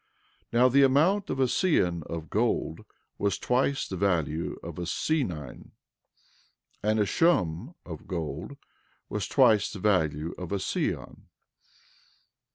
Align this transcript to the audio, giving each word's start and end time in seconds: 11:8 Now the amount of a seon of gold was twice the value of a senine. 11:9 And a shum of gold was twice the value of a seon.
11:8 0.51 0.53
Now 0.53 0.67
the 0.67 0.81
amount 0.81 1.29
of 1.29 1.39
a 1.39 1.45
seon 1.47 2.01
of 2.07 2.31
gold 2.31 2.79
was 3.19 3.37
twice 3.37 3.87
the 3.87 3.95
value 3.95 4.57
of 4.63 4.79
a 4.79 4.87
senine. 4.87 5.69
11:9 5.69 5.69
And 6.81 6.99
a 7.01 7.05
shum 7.05 7.75
of 7.85 8.07
gold 8.07 8.57
was 9.09 9.27
twice 9.27 9.71
the 9.71 9.77
value 9.77 10.33
of 10.39 10.51
a 10.51 10.57
seon. 10.57 11.25